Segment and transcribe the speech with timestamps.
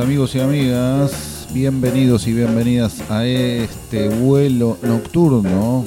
[0.00, 5.84] Amigos y amigas, bienvenidos y bienvenidas a este vuelo nocturno,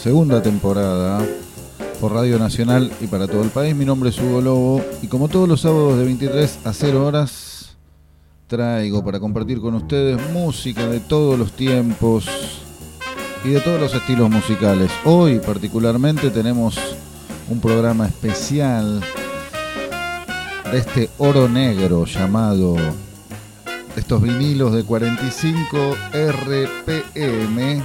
[0.00, 1.24] segunda temporada,
[2.00, 3.74] por Radio Nacional y para todo el país.
[3.74, 7.76] Mi nombre es Hugo Lobo y como todos los sábados de 23 a 0 horas,
[8.48, 12.26] traigo para compartir con ustedes música de todos los tiempos
[13.44, 14.90] y de todos los estilos musicales.
[15.04, 16.78] Hoy particularmente tenemos
[17.48, 19.00] un programa especial
[20.70, 22.76] de este oro negro llamado
[23.96, 27.82] estos vinilos de 45 RPM,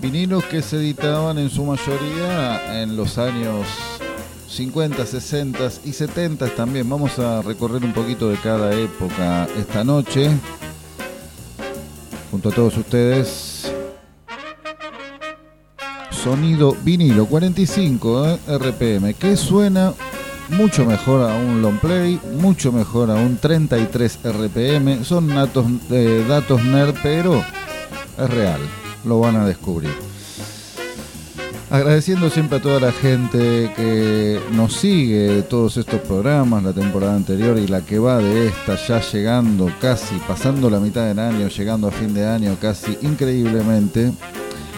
[0.00, 3.66] vinilos que se editaban en su mayoría en los años
[4.48, 6.88] 50, 60 y 70 también.
[6.88, 10.30] Vamos a recorrer un poquito de cada época esta noche,
[12.30, 13.72] junto a todos ustedes.
[16.10, 19.92] Sonido vinilo 45 eh, RPM, que suena
[20.50, 25.04] mucho mejor a un long play, mucho mejor a un 33 RPM.
[25.04, 27.44] Son datos, eh, datos nerd, pero
[28.18, 28.60] es real,
[29.04, 29.90] lo van a descubrir.
[31.70, 37.58] Agradeciendo siempre a toda la gente que nos sigue todos estos programas, la temporada anterior
[37.58, 41.88] y la que va de esta, ya llegando casi, pasando la mitad del año, llegando
[41.88, 44.12] a fin de año casi increíblemente.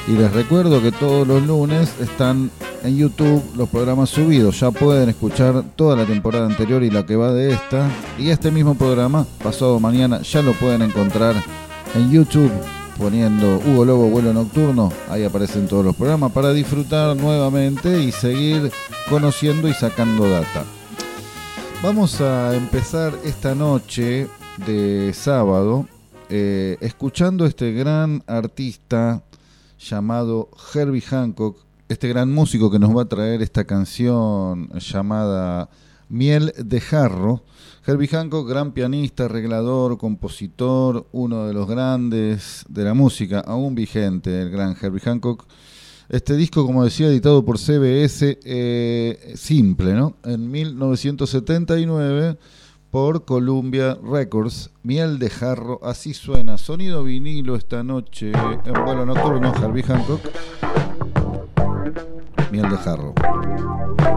[0.08, 2.50] Y les recuerdo que todos los lunes están
[2.82, 4.60] en YouTube los programas subidos.
[4.60, 7.90] Ya pueden escuchar toda la temporada anterior y la que va de esta.
[8.18, 11.34] Y este mismo programa, pasado mañana, ya lo pueden encontrar
[11.94, 12.50] en YouTube
[12.98, 14.92] poniendo Hugo Lobo Vuelo Nocturno.
[15.08, 18.70] Ahí aparecen todos los programas para disfrutar nuevamente y seguir
[19.08, 20.64] conociendo y sacando data.
[21.82, 24.28] Vamos a empezar esta noche
[24.66, 25.86] de sábado
[26.28, 29.22] eh, escuchando este gran artista
[29.78, 31.58] llamado Herbie Hancock,
[31.88, 35.70] este gran músico que nos va a traer esta canción llamada
[36.08, 37.44] Miel de Jarro.
[37.86, 44.42] Herbie Hancock, gran pianista, arreglador, compositor, uno de los grandes de la música, aún vigente,
[44.42, 45.46] el gran Herbie Hancock.
[46.08, 50.16] Este disco, como decía, editado por CBS, eh, simple, ¿no?
[50.24, 52.36] En 1979
[52.90, 54.70] por Columbia Records.
[54.82, 56.58] Miel de jarro, así suena.
[56.58, 60.20] Sonido vinilo esta noche en vuelo nocturno, Harvey Hancock.
[62.56, 64.15] Miel de jarro.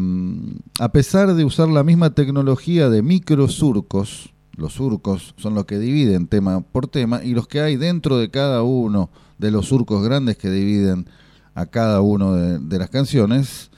[0.80, 6.28] a pesar de usar la misma tecnología de microsurcos, los surcos son los que dividen
[6.28, 10.38] tema por tema y los que hay dentro de cada uno de los surcos grandes
[10.38, 11.08] que dividen
[11.54, 13.70] a cada uno de las canciones,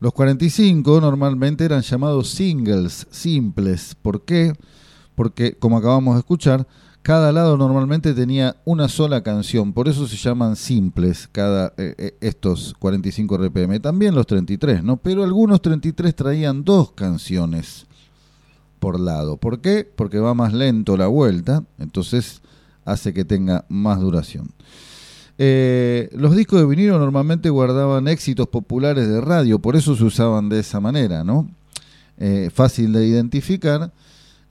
[0.00, 3.96] los 45 normalmente eran llamados singles, simples.
[4.00, 4.52] ¿Por qué?
[5.14, 6.66] Porque, como acabamos de escuchar,
[7.02, 12.16] cada lado normalmente tenía una sola canción, por eso se llaman simples cada eh, eh,
[12.20, 14.98] estos 45 RPM, también los 33, ¿no?
[14.98, 17.86] Pero algunos 33 traían dos canciones
[18.78, 19.36] por lado.
[19.36, 19.90] ¿Por qué?
[19.96, 22.42] Porque va más lento la vuelta, entonces
[22.84, 24.50] hace que tenga más duración.
[25.40, 30.48] Eh, los discos de vinilo normalmente guardaban éxitos populares de radio, por eso se usaban
[30.48, 31.48] de esa manera, ¿no?
[32.18, 33.92] Eh, fácil de identificar.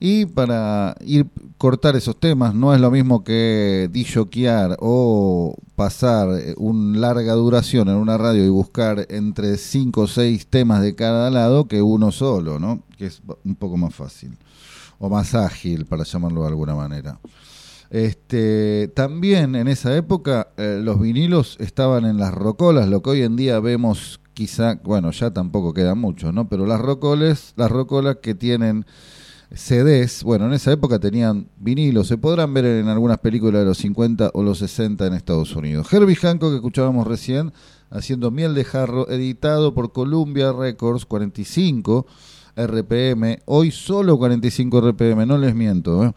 [0.00, 1.26] Y para ir
[1.58, 7.96] cortar esos temas, no es lo mismo que disjoquear o pasar una larga duración en
[7.96, 12.60] una radio y buscar entre 5 o 6 temas de cada lado que uno solo,
[12.60, 12.84] ¿no?
[12.96, 14.38] Que es un poco más fácil.
[15.00, 17.18] O más ágil, para llamarlo de alguna manera.
[17.90, 23.22] Este, también en esa época eh, los vinilos estaban en las rocolas, lo que hoy
[23.22, 26.48] en día vemos quizá, bueno, ya tampoco queda mucho, ¿no?
[26.48, 28.84] Pero las rocoles, las rocolas que tienen
[29.52, 33.78] CDs, bueno, en esa época tenían vinilos, se podrán ver en algunas películas de los
[33.78, 35.92] 50 o los 60 en Estados Unidos.
[35.92, 37.52] Herbie Hancock, que escuchábamos recién,
[37.90, 42.06] haciendo Miel de Jarro, editado por Columbia Records, 45
[42.54, 46.12] RPM, hoy solo 45 RPM, no les miento, ¿eh?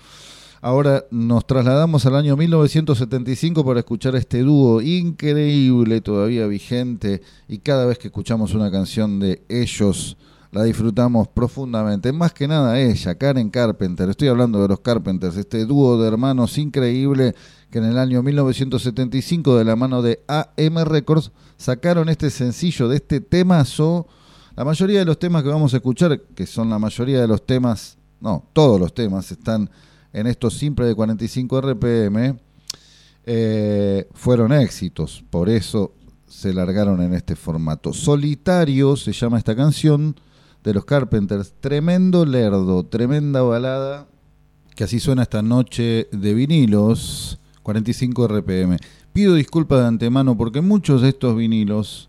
[0.63, 7.87] Ahora nos trasladamos al año 1975 para escuchar este dúo increíble, todavía vigente, y cada
[7.87, 10.17] vez que escuchamos una canción de ellos,
[10.51, 12.13] la disfrutamos profundamente.
[12.13, 16.55] Más que nada ella, Karen Carpenter, estoy hablando de los Carpenters, este dúo de hermanos
[16.59, 17.33] increíble
[17.71, 22.97] que en el año 1975 de la mano de AM Records sacaron este sencillo de
[22.97, 24.05] este temazo.
[24.55, 27.47] La mayoría de los temas que vamos a escuchar, que son la mayoría de los
[27.47, 29.67] temas, no, todos los temas están
[30.13, 32.39] en estos simples de 45 RPM,
[33.25, 35.93] eh, fueron éxitos, por eso
[36.27, 37.93] se largaron en este formato.
[37.93, 40.15] Solitario se llama esta canción
[40.63, 44.07] de los Carpenters, tremendo lerdo, tremenda balada,
[44.75, 48.77] que así suena esta noche de vinilos, 45 RPM.
[49.13, 52.07] Pido disculpas de antemano porque muchos de estos vinilos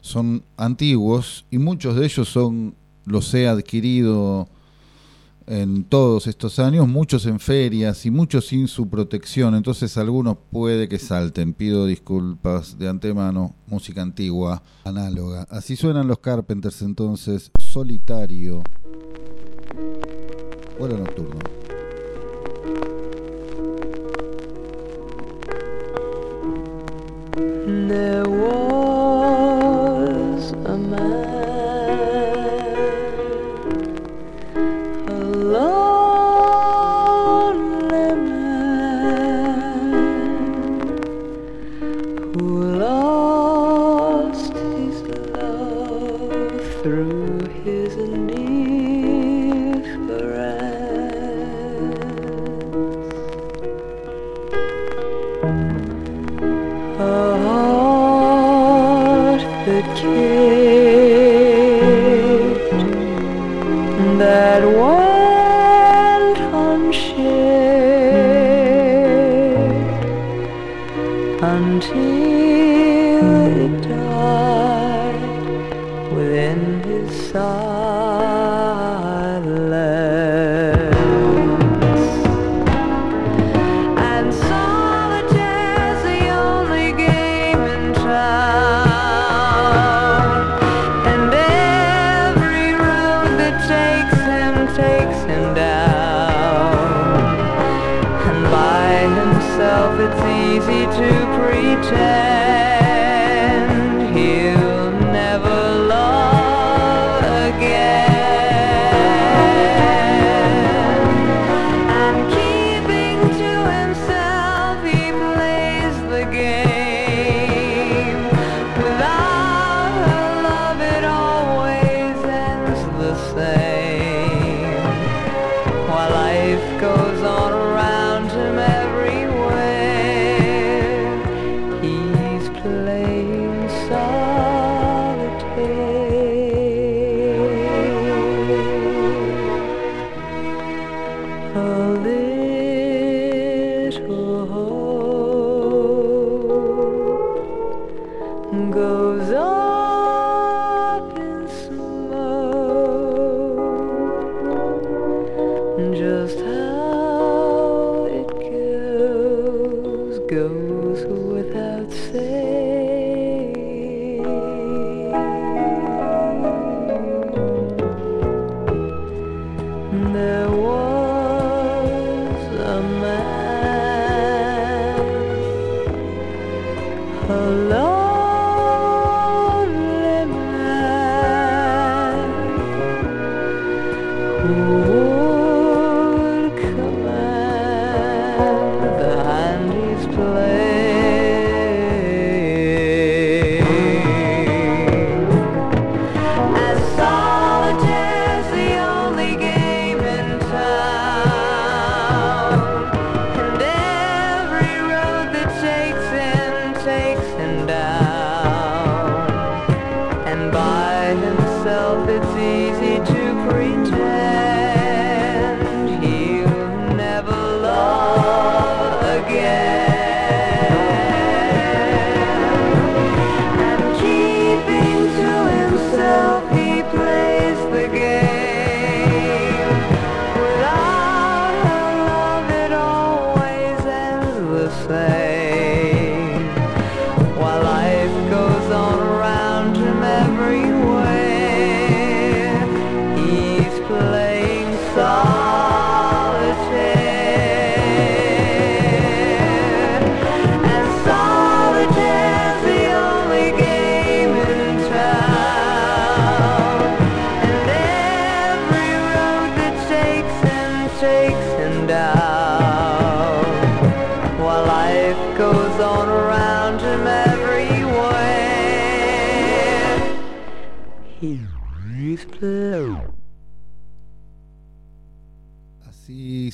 [0.00, 4.48] son antiguos y muchos de ellos son los he adquirido
[5.46, 10.88] en todos estos años, muchos en ferias y muchos sin su protección, entonces algunos puede
[10.88, 11.54] que salten.
[11.54, 15.46] Pido disculpas de antemano, música antigua, análoga.
[15.50, 18.62] Así suenan los Carpenters entonces, solitario.
[20.78, 21.38] Vuelo nocturno.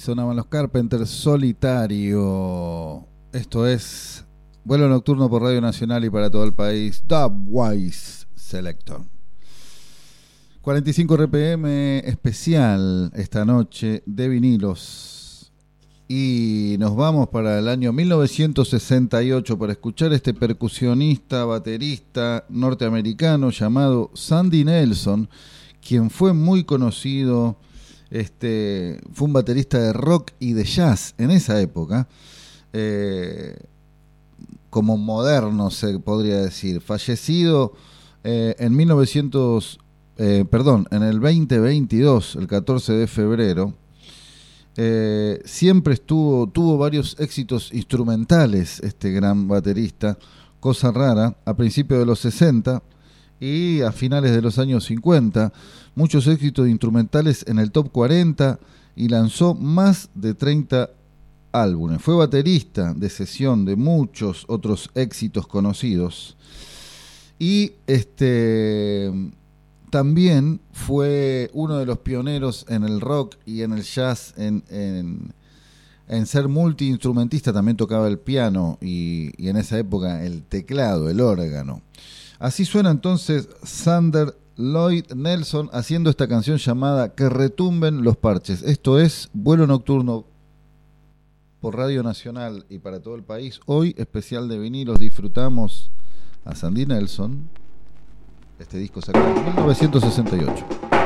[0.08, 3.06] Sonaban los Carpenters solitario.
[3.30, 4.24] Esto es
[4.64, 7.04] vuelo nocturno por Radio Nacional y para todo el país.
[7.06, 9.02] Dubwise Selector.
[10.62, 15.52] 45 RPM especial esta noche de vinilos.
[16.08, 24.64] Y nos vamos para el año 1968 para escuchar este percusionista, baterista norteamericano llamado Sandy
[24.64, 25.28] Nelson,
[25.86, 27.58] quien fue muy conocido
[28.10, 32.08] este, fue un baterista de rock y de jazz en esa época,
[32.72, 33.56] eh,
[34.70, 37.72] como moderno se podría decir, fallecido
[38.24, 39.78] eh, en 1900,
[40.18, 43.74] eh, perdón, en el 2022, el 14 de febrero.
[45.44, 50.16] Siempre estuvo, tuvo varios éxitos instrumentales este gran baterista,
[50.60, 52.80] cosa rara, a principios de los 60
[53.40, 55.52] y a finales de los años 50,
[55.94, 58.58] muchos éxitos instrumentales en el top 40
[58.96, 60.90] y lanzó más de 30
[61.52, 62.02] álbumes.
[62.02, 66.36] Fue baterista de sesión de muchos otros éxitos conocidos.
[67.38, 69.12] Y este
[69.90, 76.26] también fue uno de los pioneros en el rock y en el jazz, en, en,
[76.26, 81.82] ser multiinstrumentista, también tocaba el piano y, y en esa época el teclado, el órgano.
[82.38, 88.62] Así suena entonces Sander Lloyd Nelson haciendo esta canción llamada Que retumben los parches.
[88.62, 90.24] Esto es Vuelo Nocturno
[91.60, 93.60] por Radio Nacional y para todo el país.
[93.66, 95.90] Hoy especial de vinilos disfrutamos
[96.44, 97.48] a Sandy Nelson.
[98.60, 100.97] Este disco sacado en 1968.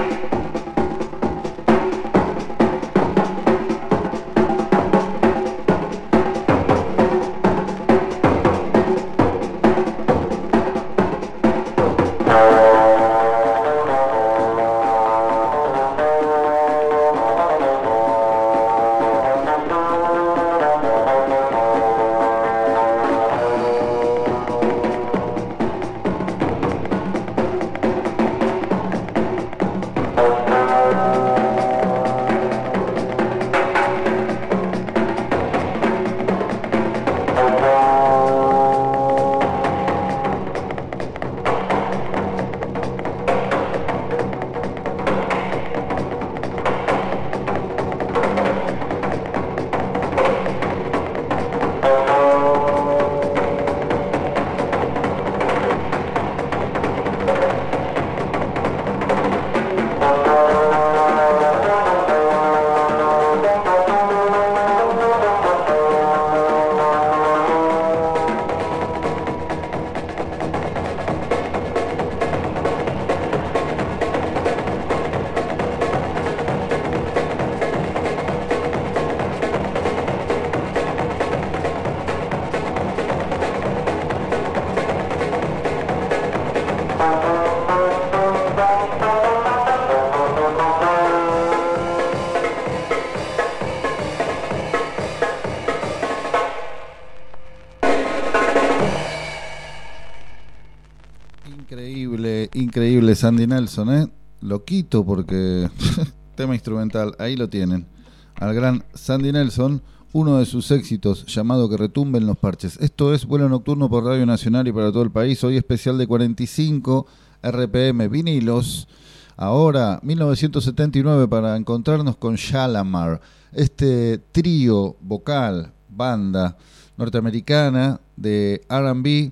[102.83, 104.09] Increíble, Sandy Nelson, ¿eh?
[104.41, 105.71] Lo quito porque
[106.35, 107.87] tema instrumental, ahí lo tienen.
[108.35, 109.81] Al gran Sandy Nelson,
[110.13, 112.77] uno de sus éxitos llamado Que retumben los parches.
[112.81, 115.45] Esto es vuelo nocturno por Radio Nacional y para todo el país.
[115.45, 117.07] Hoy especial de 45
[117.41, 118.89] RPM vinilos.
[119.37, 123.21] Ahora, 1979, para encontrarnos con Shalamar,
[123.53, 126.57] este trío vocal, banda
[126.97, 129.31] norteamericana de RB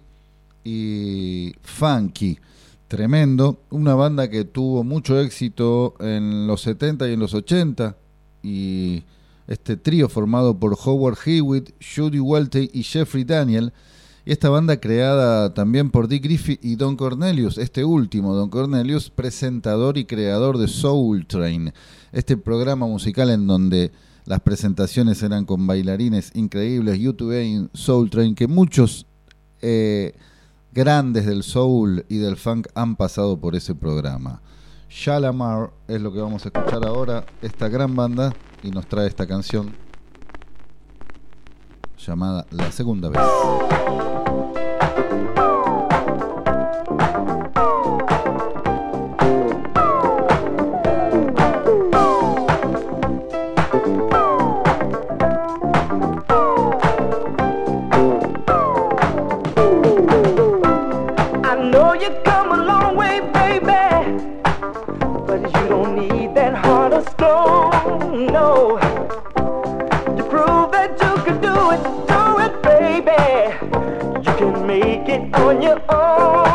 [0.62, 2.38] y funky.
[2.90, 3.62] Tremendo.
[3.70, 7.96] Una banda que tuvo mucho éxito en los 70 y en los 80.
[8.42, 9.04] Y
[9.46, 13.72] este trío formado por Howard Hewitt, Judy Welty y Jeffrey Daniel.
[14.24, 19.08] Y esta banda creada también por Dick Griffith y Don Cornelius, este último, Don Cornelius,
[19.08, 21.72] presentador y creador de Soul Train,
[22.10, 23.92] este programa musical en donde
[24.24, 29.06] las presentaciones eran con bailarines increíbles, YouTube en Soul Train, que muchos
[29.62, 30.12] eh,
[30.72, 34.42] grandes del soul y del funk han pasado por ese programa.
[34.88, 39.26] Shalamar es lo que vamos a escuchar ahora, esta gran banda, y nos trae esta
[39.26, 39.72] canción
[41.98, 44.09] llamada La Segunda Vez.
[68.32, 68.78] No,
[70.16, 73.22] you prove that you can do it, do it, baby.
[74.24, 76.49] You can make it on your own,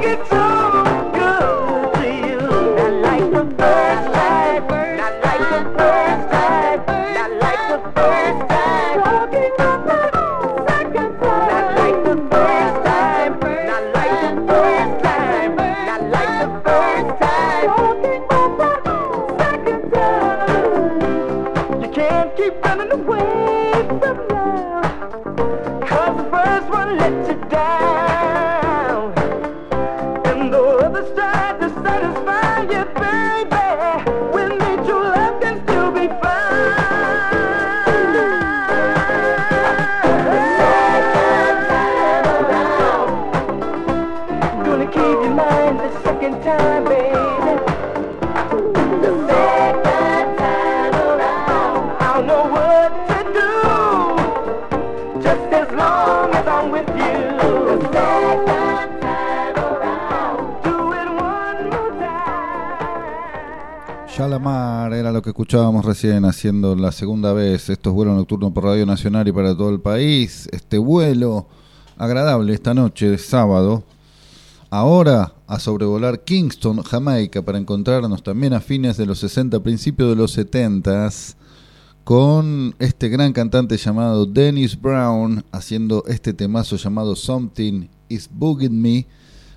[0.00, 0.39] get
[66.08, 70.48] haciendo la segunda vez estos vuelos nocturnos por Radio Nacional y para todo el país.
[70.50, 71.46] Este vuelo
[71.98, 73.84] agradable esta noche de sábado.
[74.70, 80.16] Ahora a sobrevolar Kingston, Jamaica, para encontrarnos también a fines de los 60, principios de
[80.16, 81.10] los 70
[82.02, 89.06] con este gran cantante llamado Dennis Brown haciendo este temazo llamado Something is Bugging Me.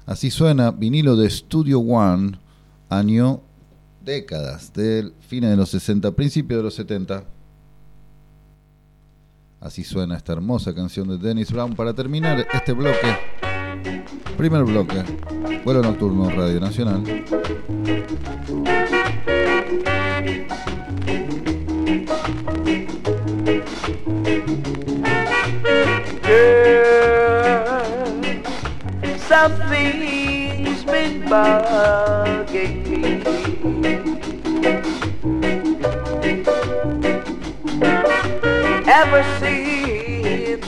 [0.06, 2.38] Así suena vinilo de Studio One,
[2.90, 3.40] año
[4.04, 7.24] décadas, del fines de los 60, principios de los 70.
[9.60, 13.18] Así suena esta hermosa canción de Dennis Brown para terminar este bloque.
[14.38, 15.04] Primer bloque,
[15.63, 17.04] vuelo nocturno Radio Nacional.
[26.24, 26.84] Girl,
[29.30, 32.83] something's been bugging
[39.06, 40.66] Ever since,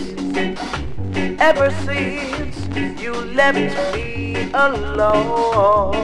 [1.39, 2.56] ever since
[3.02, 5.95] you left me alone.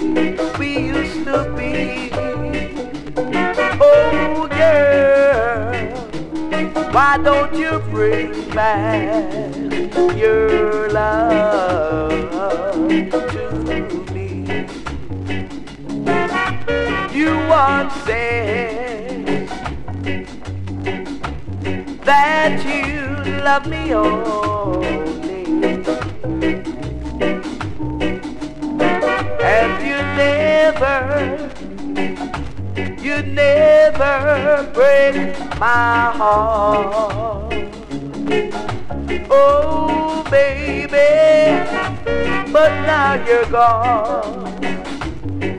[0.58, 2.10] we used to be.
[3.80, 5.35] Oh, girl,
[6.96, 9.54] why don't you bring back
[10.16, 12.30] your love
[13.34, 13.52] to
[14.14, 14.46] me?
[17.14, 19.50] You once said
[22.06, 25.44] that you love me only.
[29.44, 31.45] And you never,
[33.06, 35.15] you never break
[35.60, 37.54] my heart.
[39.30, 41.62] Oh, baby,
[42.52, 44.48] but now you're gone.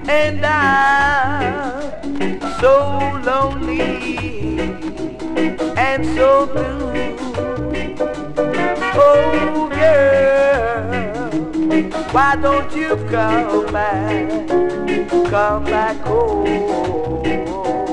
[0.09, 4.59] And I'm so lonely
[5.76, 7.16] and so blue.
[8.98, 11.30] Oh, girl,
[12.11, 14.48] why don't you come back,
[15.30, 17.86] come back home oh.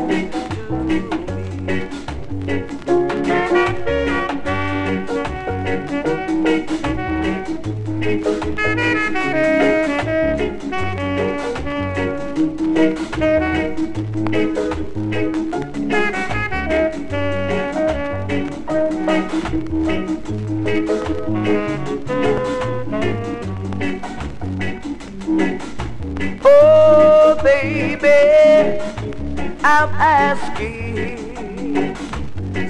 [29.83, 31.19] I'm asking.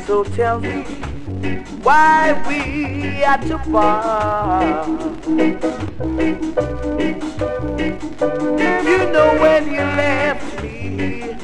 [0.08, 0.82] So tell me
[1.84, 4.88] why we are to part.
[8.88, 11.36] You know when you left me,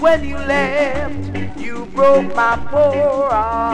[0.00, 3.71] when you left, you broke my poor heart.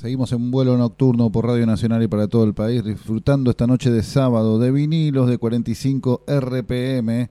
[0.00, 3.90] Seguimos en vuelo nocturno por Radio Nacional y para todo el país, disfrutando esta noche
[3.90, 7.28] de sábado de vinilos de 45 RPM.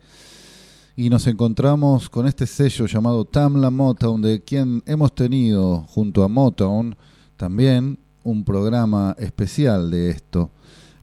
[0.98, 6.28] Y nos encontramos con este sello llamado Tamla Motown, de quien hemos tenido junto a
[6.28, 6.98] Motown
[7.38, 10.52] también un programa especial de esto.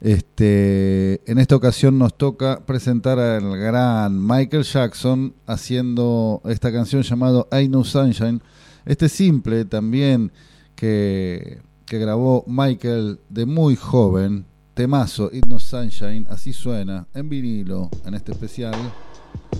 [0.01, 7.47] Este, en esta ocasión nos toca presentar al gran Michael Jackson haciendo esta canción llamado
[7.51, 8.39] I Know Sunshine.
[8.85, 10.31] Este simple también
[10.75, 17.89] que, que grabó Michael de muy joven, temazo, It No Sunshine, así suena, en vinilo,
[18.05, 18.75] en este especial,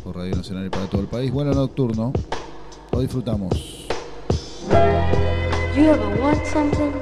[0.03, 1.31] por Radio Nacional y para todo el país.
[1.31, 2.11] Bueno nocturno,
[2.91, 3.87] lo disfrutamos.
[5.75, 6.93] You ever want something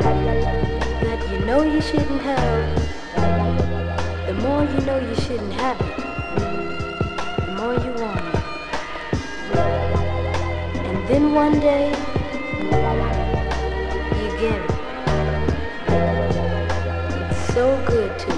[0.00, 2.82] that you know you shouldn't have?
[4.26, 5.96] The more you know you shouldn't have it,
[7.46, 8.34] the more you want it.
[10.86, 11.92] And then one day,
[17.30, 18.34] It's so good to you.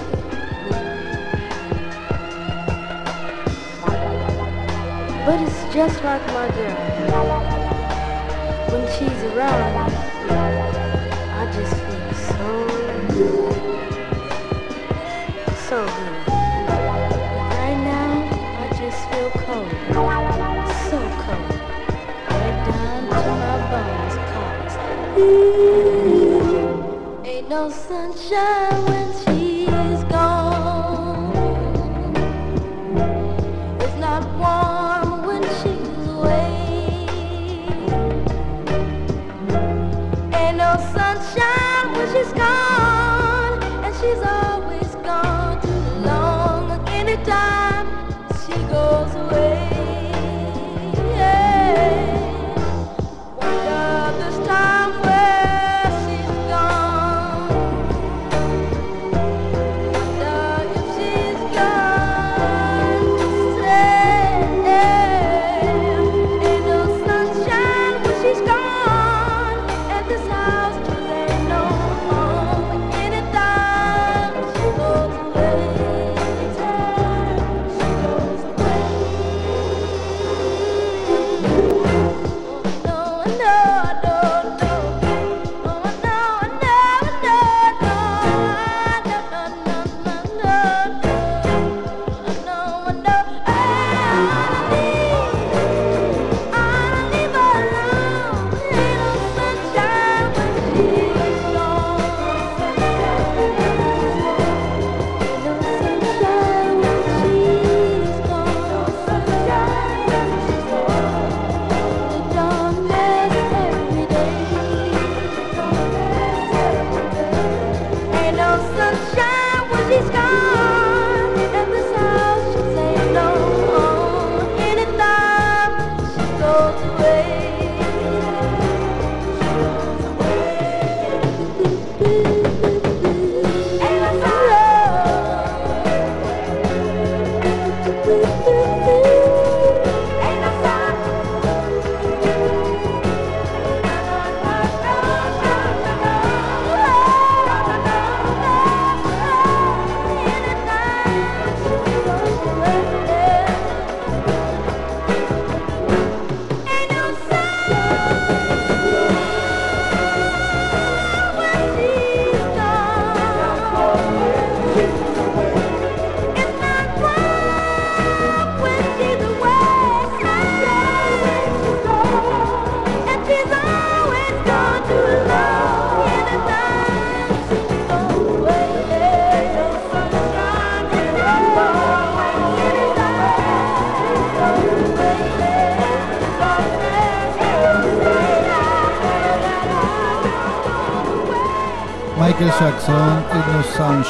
[5.27, 6.77] But it's just like my girl.
[8.71, 9.91] When she's around,
[10.31, 12.49] I just feel so
[13.09, 13.55] good.
[15.69, 16.17] So good.
[17.59, 18.11] Right now,
[18.61, 19.71] I just feel cold.
[20.89, 21.53] So cold.
[22.31, 24.17] Right down to my bones,
[25.19, 25.56] ain't
[27.57, 29.26] no sunshine when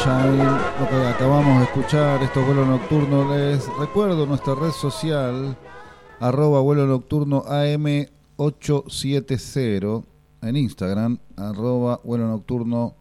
[0.02, 0.38] Sunshine,
[0.80, 3.36] lo que acabamos de escuchar, estos vuelos nocturnos.
[3.36, 5.54] Les recuerdo nuestra red social,
[6.20, 10.04] arroba vuelo nocturno AM870
[10.42, 12.94] en Instagram, arroba vuelo nocturno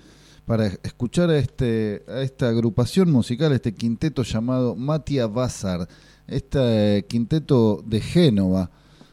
[0.47, 5.89] para escuchar a, este, a esta agrupación musical, este quinteto llamado Mattia Bazar,
[6.27, 8.71] este quinteto de Génova,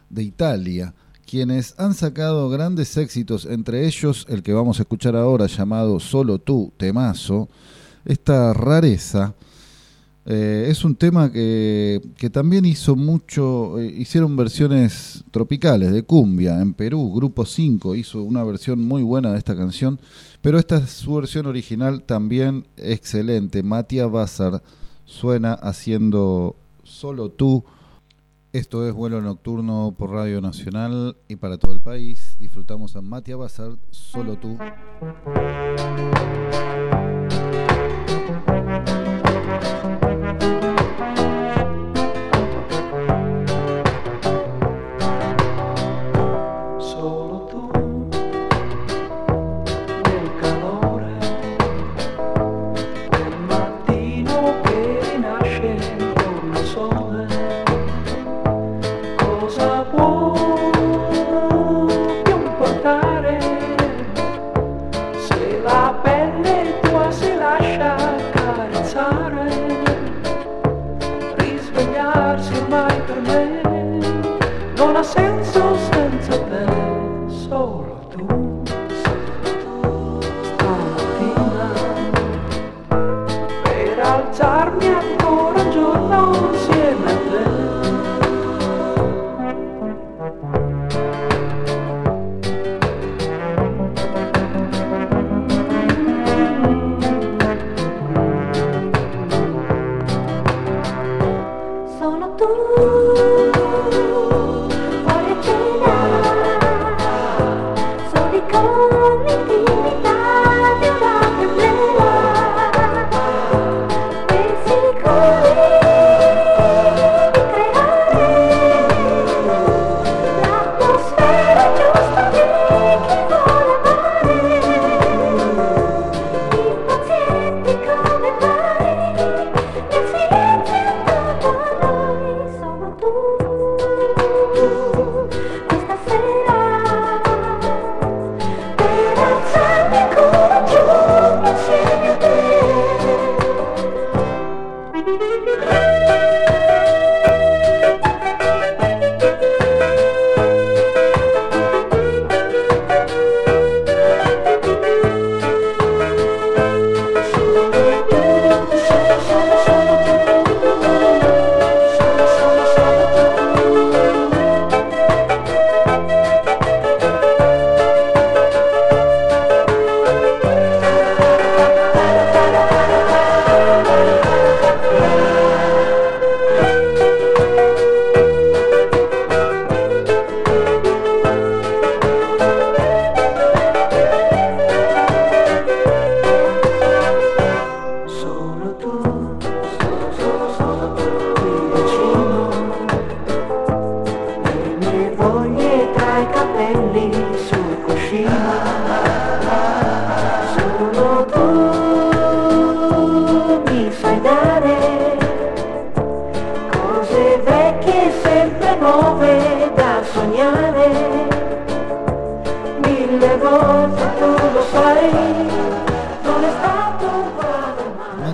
[0.09, 0.93] de Italia,
[1.25, 6.39] quienes han sacado grandes éxitos, entre ellos el que vamos a escuchar ahora llamado Solo
[6.39, 7.49] tú, temazo,
[8.05, 9.33] esta rareza.
[10.25, 16.61] eh, es un tema que, que también hizo mucho, eh, hicieron versiones tropicales de cumbia
[16.61, 19.99] en Perú, Grupo 5 hizo una versión muy buena de esta canción,
[20.41, 23.63] pero esta es su versión original también excelente.
[23.63, 24.61] Matia Bazar
[25.05, 27.63] suena haciendo Solo tú.
[28.57, 32.35] Esto es vuelo nocturno por Radio Nacional y para todo el país.
[32.39, 34.57] Disfrutamos a Matia Bazar, Solo tú.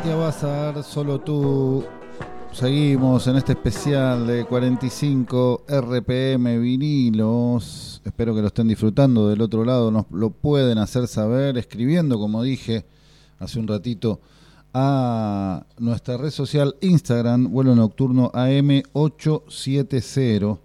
[0.03, 1.85] Matia Bazar, solo tú.
[2.51, 8.01] Seguimos en este especial de 45 RPM vinilos.
[8.03, 9.29] Espero que lo estén disfrutando.
[9.29, 12.85] Del otro lado nos lo pueden hacer saber escribiendo, como dije
[13.39, 14.19] hace un ratito,
[14.73, 20.59] a nuestra red social Instagram, vuelo nocturno AM870.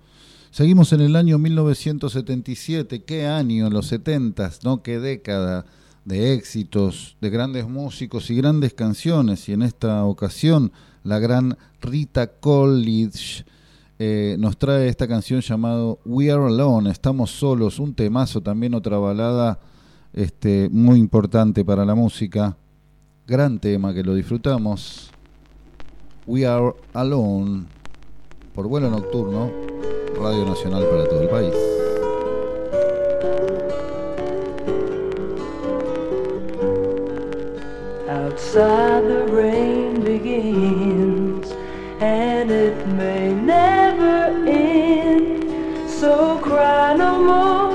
[0.51, 3.05] Seguimos en el año 1977.
[3.05, 3.71] ¿Qué año?
[3.71, 4.83] Los 70, ¿no?
[4.83, 5.65] ¿Qué década
[6.09, 9.47] de éxitos, de grandes músicos y grandes canciones?
[9.49, 10.73] Y en esta ocasión,
[11.05, 13.45] la gran Rita Coolidge
[13.99, 18.97] eh, nos trae esta canción llamado We Are Alone, Estamos Solos, un temazo, también otra
[18.97, 19.61] balada
[20.15, 22.57] este, muy importante para la música.
[23.27, 25.11] Gran tema que lo disfrutamos.
[26.27, 27.67] We Are Alone,
[28.55, 29.51] por vuelo nocturno,
[30.19, 31.78] Radio Nacional para todo el país.
[38.49, 41.51] Outside the rain begins,
[42.01, 45.91] and it may never end.
[45.91, 47.75] So cry no more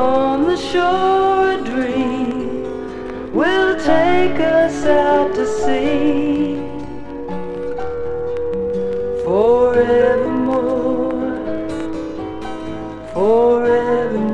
[0.00, 1.50] on the shore.
[1.50, 2.62] A dream
[3.34, 6.60] will take us out to sea
[9.24, 11.10] forevermore,
[13.12, 14.27] forevermore.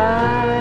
[0.00, 0.59] I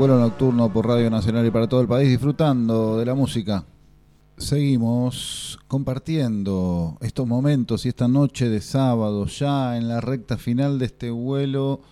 [0.00, 3.66] vuelo nocturno por Radio Nacional y para todo el país, disfrutando de la música.
[4.38, 10.86] Seguimos compartiendo estos momentos y esta noche de sábado, ya en la recta final de
[10.86, 11.82] este vuelo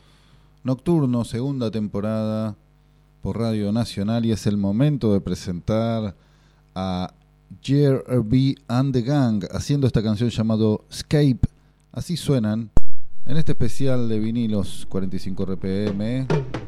[0.64, 2.56] nocturno, segunda temporada
[3.20, 4.24] por Radio Nacional.
[4.24, 6.16] Y es el momento de presentar
[6.74, 7.12] a
[7.60, 11.40] JRB and the Gang haciendo esta canción llamado Escape.
[11.92, 12.70] Así suenan
[13.26, 16.67] en este especial de vinilos 45 RPM.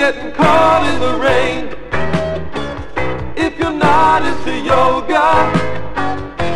[0.00, 1.68] getting caught in the rain,
[3.36, 5.52] if you're not into yoga,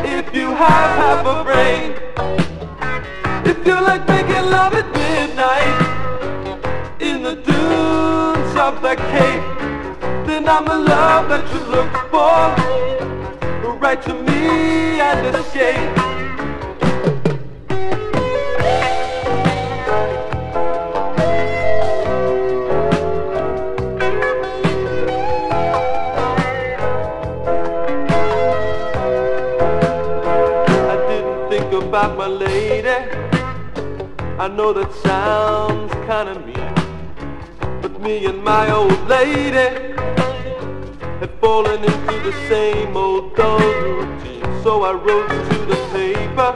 [0.03, 1.92] if you have half a brain,
[3.45, 5.76] if you like making love at midnight
[7.03, 9.45] in the dunes of the Cape,
[10.26, 13.76] then I'm the love that you look for.
[13.76, 16.13] Write to me and escape.
[32.07, 32.88] Think my lady.
[34.38, 36.74] I know that sounds kinda mean.
[37.80, 39.68] But me and my old lady
[41.20, 44.44] had fallen into the same old dull routine.
[44.62, 46.52] So I wrote to the paper,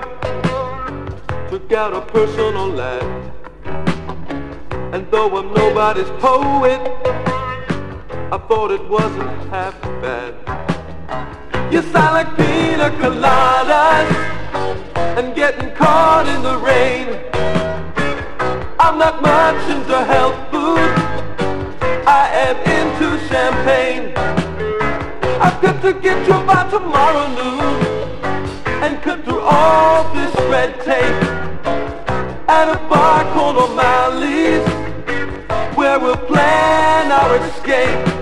[1.50, 3.12] took out a personal letter.
[4.92, 6.80] And though I'm nobody's poet,
[8.34, 10.32] I thought it wasn't half bad.
[11.72, 13.57] You sound like pina coladas
[15.18, 17.08] and getting caught in the rain.
[18.78, 20.78] I'm not much into health food.
[22.06, 24.12] I am into champagne.
[25.42, 27.76] I've got to get you by tomorrow noon
[28.84, 31.20] and cut through all this red tape
[32.48, 34.66] at a bar called O'Malley's
[35.76, 38.18] where we'll plan our escape.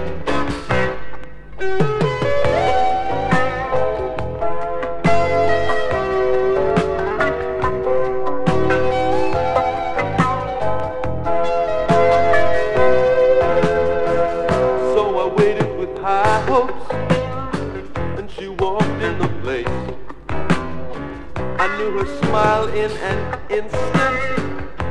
[22.37, 23.19] Smile in an
[23.49, 24.17] instant.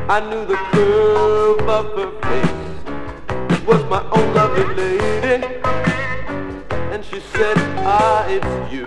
[0.10, 3.66] I knew the curve of her face.
[3.68, 5.46] Was my own lovely lady,
[6.94, 7.58] and she said,
[7.98, 8.86] Ah, it's you.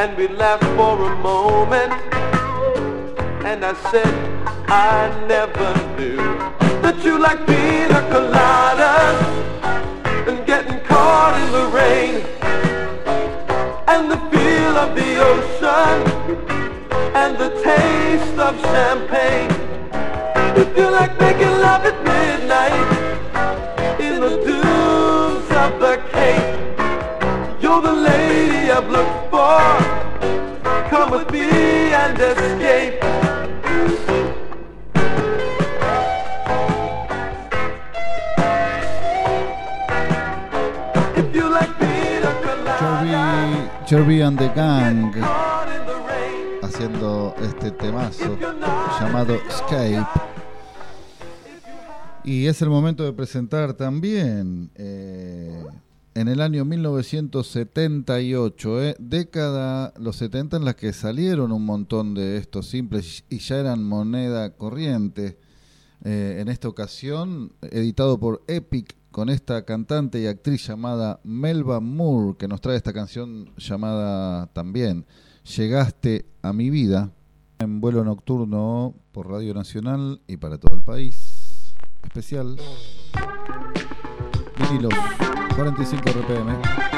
[0.00, 1.92] And we laughed for a moment,
[3.50, 4.12] and I said,
[4.68, 4.94] I
[5.34, 6.22] never knew
[6.84, 9.18] that you like pina coladas
[10.28, 12.14] and getting caught in the rain
[13.92, 16.29] and the feel of the ocean
[17.30, 19.50] and the taste of champagne.
[20.76, 22.88] You like making love at midnight
[24.00, 26.50] in the dunes of the Cape,
[27.62, 29.60] you're the lady I've looked for.
[30.90, 31.46] Come with me
[32.02, 33.00] and escape.
[43.86, 45.49] Jerry and the Gang
[46.80, 48.38] haciendo este temazo
[48.98, 50.02] llamado Escape.
[52.24, 55.62] Y es el momento de presentar también eh,
[56.14, 62.38] en el año 1978, eh, década, los 70 en las que salieron un montón de
[62.38, 65.36] estos simples y ya eran moneda corriente.
[66.02, 72.38] Eh, en esta ocasión, editado por Epic, con esta cantante y actriz llamada Melba Moore,
[72.38, 75.04] que nos trae esta canción llamada también
[75.56, 77.10] Llegaste a mi vida,
[77.58, 81.74] en vuelo nocturno por Radio Nacional y para todo el país.
[82.04, 82.56] Especial.
[84.56, 84.94] Vinilos,
[85.56, 86.89] 45 RPM.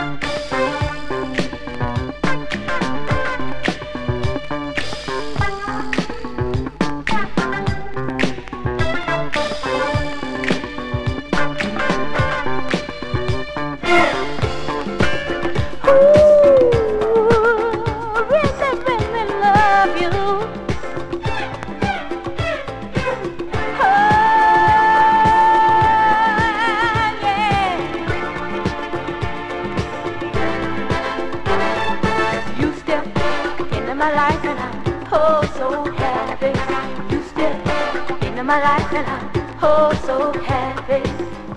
[38.95, 41.03] And I'm oh so happy.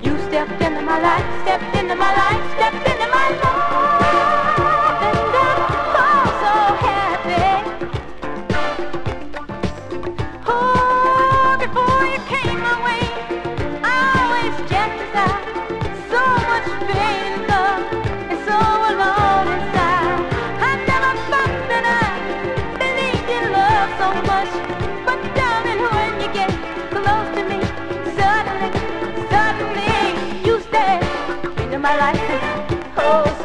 [0.02, 4.05] You stepped into my life, stepped into my life, stepped into my life.
[33.24, 33.45] close.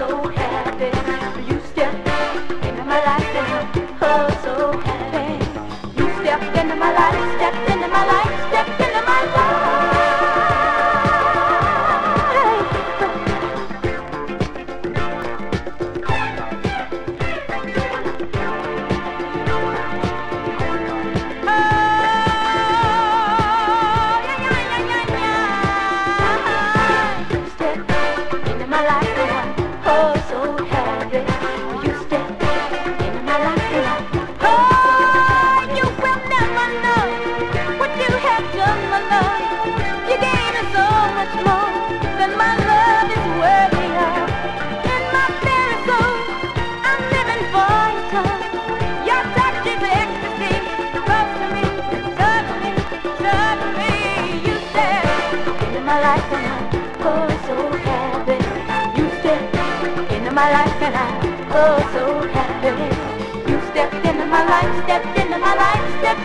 [64.51, 66.20] line, stepped into my life stepped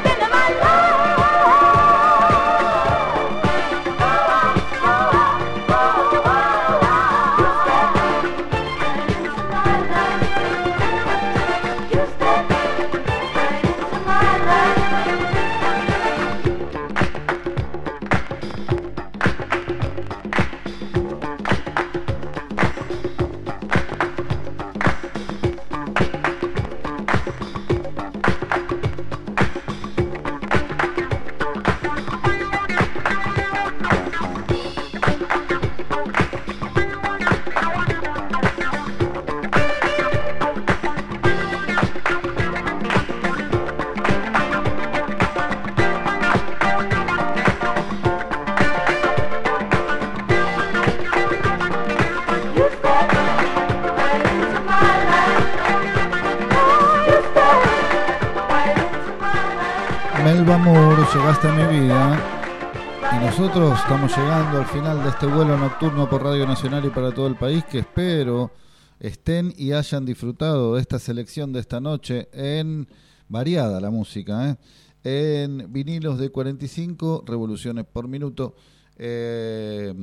[65.16, 68.51] este vuelo nocturno por Radio Nacional y para todo el país, que espero
[68.99, 72.86] estén y hayan disfrutado de esta selección de esta noche en
[73.30, 74.57] variada la música,
[75.05, 75.45] ¿eh?
[75.45, 78.55] en vinilos de 45 revoluciones por minuto,
[78.97, 79.93] eh,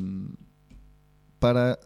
[1.39, 1.79] para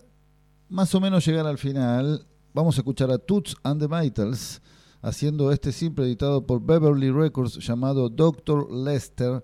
[0.69, 2.25] más o menos llegar al final,
[2.55, 4.63] vamos a escuchar a Toots and the Maytals
[5.03, 8.71] haciendo este simple editado por Beverly Records llamado Dr.
[8.71, 9.43] Lester.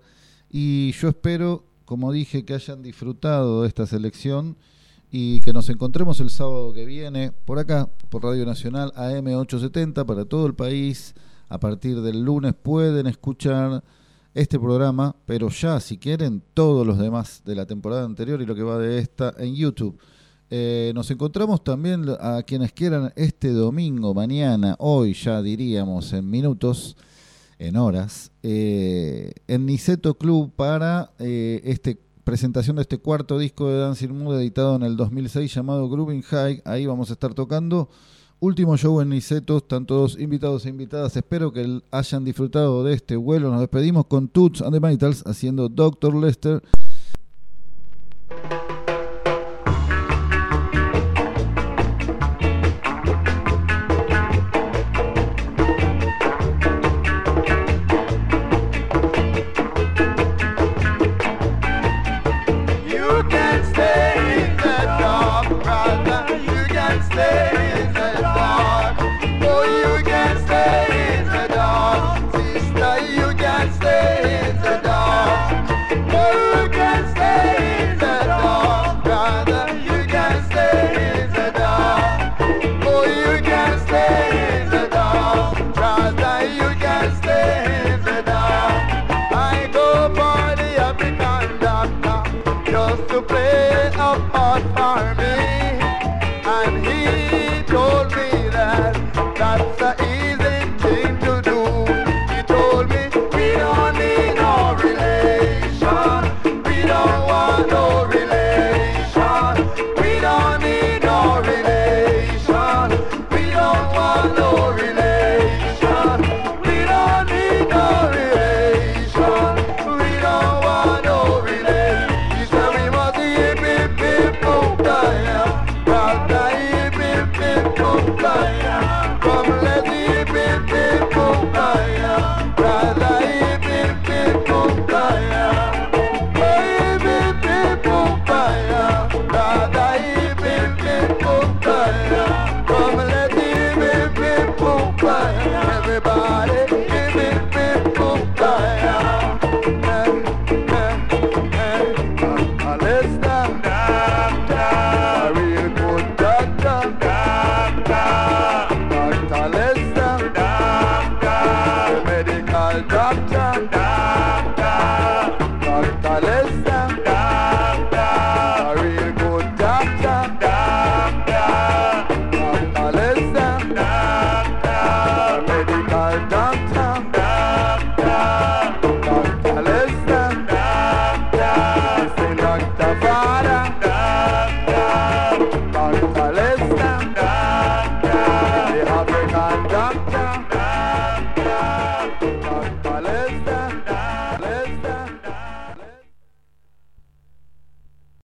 [0.49, 4.57] Y yo espero, como dije, que hayan disfrutado de esta selección
[5.11, 10.25] y que nos encontremos el sábado que viene por acá, por Radio Nacional AM870 para
[10.25, 11.13] todo el país.
[11.49, 13.83] A partir del lunes pueden escuchar
[14.33, 18.55] este programa, pero ya si quieren todos los demás de la temporada anterior y lo
[18.55, 19.99] que va de esta en YouTube.
[20.49, 26.95] Eh, nos encontramos también a quienes quieran este domingo, mañana, hoy ya diríamos en minutos,
[27.63, 33.79] en horas, eh, en Niceto Club para eh, este presentación de este cuarto disco de
[33.79, 36.61] Dancing Mood editado en el 2006 llamado Grooving High.
[36.65, 37.89] Ahí vamos a estar tocando.
[38.39, 41.15] Último show en Niceto, están todos invitados e invitadas.
[41.15, 43.49] Espero que hayan disfrutado de este vuelo.
[43.49, 46.15] Nos despedimos con Toots and the Maytals haciendo Dr.
[46.15, 46.61] Lester.